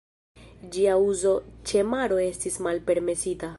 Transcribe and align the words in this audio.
Ĝia 0.75 0.95
uzo 1.09 1.35
ĉe 1.71 1.85
maro 1.91 2.19
estis 2.25 2.61
malpermesita. 2.69 3.49